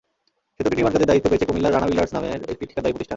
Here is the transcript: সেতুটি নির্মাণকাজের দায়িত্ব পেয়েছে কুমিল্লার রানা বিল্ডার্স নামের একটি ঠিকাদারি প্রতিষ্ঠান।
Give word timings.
সেতুটি 0.55 0.75
নির্মাণকাজের 0.77 1.09
দায়িত্ব 1.11 1.27
পেয়েছে 1.29 1.47
কুমিল্লার 1.47 1.73
রানা 1.75 1.87
বিল্ডার্স 1.89 2.11
নামের 2.15 2.37
একটি 2.53 2.65
ঠিকাদারি 2.69 2.91
প্রতিষ্ঠান। 2.93 3.09